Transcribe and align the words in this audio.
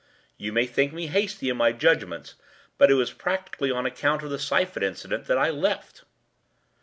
You 0.35 0.51
may 0.51 0.65
think 0.65 0.93
me 0.93 1.05
hasty 1.05 1.47
in 1.51 1.57
my 1.57 1.73
judgments, 1.73 2.33
but 2.79 2.89
it 2.89 2.95
was 2.95 3.13
practically 3.13 3.69
on 3.69 3.85
account 3.85 4.23
of 4.23 4.31
the 4.31 4.39
syphon 4.39 4.81
incident 4.81 5.25
that 5.27 5.37
I 5.37 5.51
left. 5.51 6.05